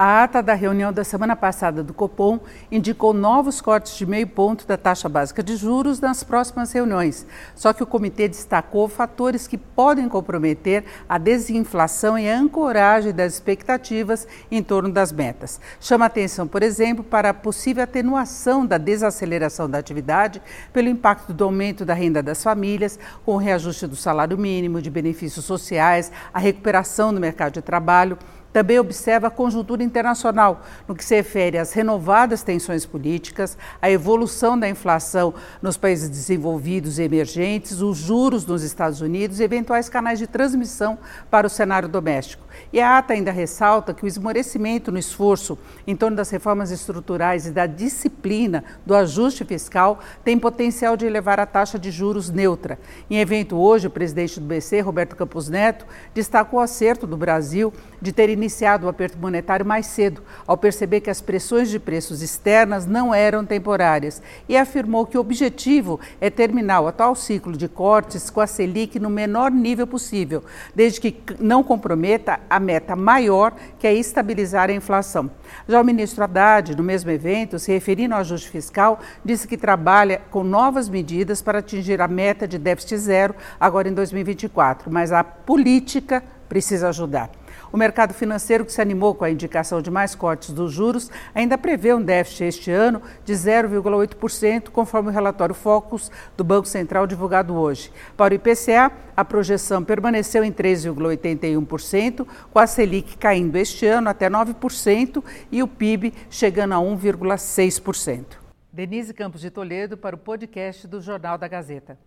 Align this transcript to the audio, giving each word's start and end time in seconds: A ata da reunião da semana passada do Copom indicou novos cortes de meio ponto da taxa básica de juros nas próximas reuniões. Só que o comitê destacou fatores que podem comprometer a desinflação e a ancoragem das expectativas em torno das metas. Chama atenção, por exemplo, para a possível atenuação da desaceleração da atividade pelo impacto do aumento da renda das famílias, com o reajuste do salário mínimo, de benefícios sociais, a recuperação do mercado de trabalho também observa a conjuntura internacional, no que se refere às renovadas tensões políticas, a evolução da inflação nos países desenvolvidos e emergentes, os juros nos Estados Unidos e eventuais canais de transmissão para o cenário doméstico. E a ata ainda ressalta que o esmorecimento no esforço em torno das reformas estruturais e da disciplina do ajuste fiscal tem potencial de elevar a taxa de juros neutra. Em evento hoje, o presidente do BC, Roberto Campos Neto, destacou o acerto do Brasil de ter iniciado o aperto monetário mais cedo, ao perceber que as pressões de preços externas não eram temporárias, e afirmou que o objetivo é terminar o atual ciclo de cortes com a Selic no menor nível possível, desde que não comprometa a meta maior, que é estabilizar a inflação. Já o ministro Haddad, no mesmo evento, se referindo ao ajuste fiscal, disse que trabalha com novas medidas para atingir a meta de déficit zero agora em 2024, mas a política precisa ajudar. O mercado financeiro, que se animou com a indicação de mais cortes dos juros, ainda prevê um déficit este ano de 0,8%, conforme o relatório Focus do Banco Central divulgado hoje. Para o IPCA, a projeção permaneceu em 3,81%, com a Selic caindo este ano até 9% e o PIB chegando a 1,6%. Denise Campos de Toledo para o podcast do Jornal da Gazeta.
A 0.00 0.22
ata 0.22 0.40
da 0.40 0.54
reunião 0.54 0.92
da 0.92 1.02
semana 1.02 1.34
passada 1.34 1.82
do 1.82 1.92
Copom 1.92 2.38
indicou 2.70 3.12
novos 3.12 3.60
cortes 3.60 3.96
de 3.96 4.06
meio 4.06 4.28
ponto 4.28 4.64
da 4.64 4.76
taxa 4.76 5.08
básica 5.08 5.42
de 5.42 5.56
juros 5.56 5.98
nas 5.98 6.22
próximas 6.22 6.70
reuniões. 6.70 7.26
Só 7.56 7.72
que 7.72 7.82
o 7.82 7.86
comitê 7.86 8.28
destacou 8.28 8.86
fatores 8.86 9.48
que 9.48 9.58
podem 9.58 10.08
comprometer 10.08 10.84
a 11.08 11.18
desinflação 11.18 12.16
e 12.16 12.30
a 12.30 12.38
ancoragem 12.38 13.12
das 13.12 13.34
expectativas 13.34 14.28
em 14.52 14.62
torno 14.62 14.88
das 14.88 15.10
metas. 15.10 15.60
Chama 15.80 16.06
atenção, 16.06 16.46
por 16.46 16.62
exemplo, 16.62 17.02
para 17.02 17.30
a 17.30 17.34
possível 17.34 17.82
atenuação 17.82 18.64
da 18.64 18.78
desaceleração 18.78 19.68
da 19.68 19.78
atividade 19.78 20.40
pelo 20.72 20.88
impacto 20.88 21.32
do 21.32 21.42
aumento 21.42 21.84
da 21.84 21.94
renda 21.94 22.22
das 22.22 22.40
famílias, 22.40 23.00
com 23.26 23.34
o 23.34 23.36
reajuste 23.36 23.88
do 23.88 23.96
salário 23.96 24.38
mínimo, 24.38 24.80
de 24.80 24.90
benefícios 24.90 25.44
sociais, 25.44 26.12
a 26.32 26.38
recuperação 26.38 27.12
do 27.12 27.18
mercado 27.18 27.54
de 27.54 27.62
trabalho 27.62 28.16
também 28.58 28.80
observa 28.80 29.28
a 29.28 29.30
conjuntura 29.30 29.84
internacional, 29.84 30.64
no 30.88 30.92
que 30.92 31.04
se 31.04 31.14
refere 31.14 31.58
às 31.58 31.72
renovadas 31.72 32.42
tensões 32.42 32.84
políticas, 32.84 33.56
a 33.80 33.88
evolução 33.88 34.58
da 34.58 34.68
inflação 34.68 35.32
nos 35.62 35.76
países 35.76 36.08
desenvolvidos 36.08 36.98
e 36.98 37.04
emergentes, 37.04 37.80
os 37.80 37.96
juros 37.98 38.44
nos 38.44 38.64
Estados 38.64 39.00
Unidos 39.00 39.38
e 39.38 39.44
eventuais 39.44 39.88
canais 39.88 40.18
de 40.18 40.26
transmissão 40.26 40.98
para 41.30 41.46
o 41.46 41.50
cenário 41.50 41.88
doméstico. 41.88 42.47
E 42.72 42.80
a 42.80 42.98
ata 42.98 43.14
ainda 43.14 43.30
ressalta 43.30 43.94
que 43.94 44.04
o 44.04 44.06
esmorecimento 44.06 44.92
no 44.92 44.98
esforço 44.98 45.58
em 45.86 45.96
torno 45.96 46.16
das 46.16 46.30
reformas 46.30 46.70
estruturais 46.70 47.46
e 47.46 47.50
da 47.50 47.66
disciplina 47.66 48.64
do 48.84 48.94
ajuste 48.94 49.44
fiscal 49.44 50.00
tem 50.24 50.38
potencial 50.38 50.96
de 50.96 51.06
elevar 51.06 51.40
a 51.40 51.46
taxa 51.46 51.78
de 51.78 51.90
juros 51.90 52.30
neutra. 52.30 52.78
Em 53.10 53.18
evento 53.18 53.56
hoje, 53.56 53.86
o 53.86 53.90
presidente 53.90 54.40
do 54.40 54.46
BC, 54.46 54.80
Roberto 54.80 55.16
Campos 55.16 55.48
Neto, 55.48 55.86
destacou 56.14 56.60
o 56.60 56.62
acerto 56.62 57.06
do 57.06 57.16
Brasil 57.16 57.72
de 58.00 58.12
ter 58.12 58.28
iniciado 58.28 58.86
o 58.86 58.88
aperto 58.88 59.18
monetário 59.18 59.66
mais 59.66 59.86
cedo, 59.86 60.22
ao 60.46 60.56
perceber 60.56 61.00
que 61.00 61.10
as 61.10 61.20
pressões 61.20 61.68
de 61.68 61.78
preços 61.78 62.22
externas 62.22 62.86
não 62.86 63.14
eram 63.14 63.44
temporárias, 63.44 64.22
e 64.48 64.56
afirmou 64.56 65.06
que 65.06 65.16
o 65.16 65.20
objetivo 65.20 65.98
é 66.20 66.30
terminar 66.30 66.80
o 66.80 66.86
atual 66.86 67.14
ciclo 67.14 67.56
de 67.56 67.68
cortes 67.68 68.30
com 68.30 68.40
a 68.40 68.46
Selic 68.46 68.98
no 68.98 69.10
menor 69.10 69.50
nível 69.50 69.86
possível, 69.86 70.44
desde 70.74 71.00
que 71.00 71.16
não 71.40 71.62
comprometa 71.62 72.40
a 72.48 72.60
meta 72.60 72.94
maior, 72.94 73.54
que 73.78 73.86
é 73.86 73.94
estabilizar 73.94 74.70
a 74.70 74.72
inflação. 74.72 75.30
Já 75.66 75.80
o 75.80 75.84
ministro 75.84 76.24
Haddad, 76.24 76.76
no 76.76 76.82
mesmo 76.82 77.10
evento, 77.10 77.58
se 77.58 77.72
referindo 77.72 78.14
ao 78.14 78.20
ajuste 78.20 78.50
fiscal, 78.50 79.00
disse 79.24 79.46
que 79.46 79.56
trabalha 79.56 80.22
com 80.30 80.42
novas 80.42 80.88
medidas 80.88 81.42
para 81.42 81.58
atingir 81.58 82.00
a 82.00 82.08
meta 82.08 82.46
de 82.46 82.58
déficit 82.58 82.98
zero 82.98 83.34
agora 83.58 83.88
em 83.88 83.94
2024, 83.94 84.90
mas 84.90 85.12
a 85.12 85.22
política 85.22 86.22
precisa 86.48 86.88
ajudar. 86.88 87.30
O 87.70 87.76
mercado 87.76 88.14
financeiro, 88.14 88.64
que 88.64 88.72
se 88.72 88.80
animou 88.80 89.14
com 89.14 89.24
a 89.24 89.30
indicação 89.30 89.82
de 89.82 89.90
mais 89.90 90.14
cortes 90.14 90.50
dos 90.50 90.72
juros, 90.72 91.10
ainda 91.34 91.58
prevê 91.58 91.92
um 91.92 92.02
déficit 92.02 92.44
este 92.44 92.70
ano 92.70 93.02
de 93.24 93.32
0,8%, 93.34 94.70
conforme 94.70 95.10
o 95.10 95.12
relatório 95.12 95.54
Focus 95.54 96.10
do 96.36 96.44
Banco 96.44 96.66
Central 96.66 97.06
divulgado 97.06 97.54
hoje. 97.54 97.92
Para 98.16 98.32
o 98.32 98.36
IPCA, 98.36 98.90
a 99.16 99.24
projeção 99.24 99.84
permaneceu 99.84 100.42
em 100.42 100.52
3,81%, 100.52 102.26
com 102.50 102.58
a 102.58 102.66
Selic 102.66 103.18
caindo 103.18 103.56
este 103.56 103.86
ano 103.86 104.08
até 104.08 104.30
9% 104.30 105.22
e 105.52 105.62
o 105.62 105.68
PIB 105.68 106.14
chegando 106.30 106.72
a 106.72 106.78
1,6%. 106.78 108.24
Denise 108.72 109.12
Campos 109.12 109.40
de 109.40 109.50
Toledo 109.50 109.96
para 109.96 110.14
o 110.14 110.18
podcast 110.18 110.86
do 110.86 111.00
Jornal 111.00 111.36
da 111.36 111.48
Gazeta. 111.48 111.98